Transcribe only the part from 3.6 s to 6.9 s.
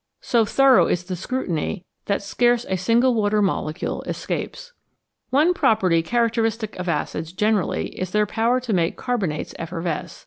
cule escapes. One property characteristic of